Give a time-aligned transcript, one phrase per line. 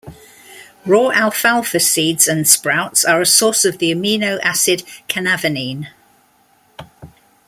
[0.83, 5.89] Raw alfalfa seeds and sprouts are a source of the amino acid canavanine.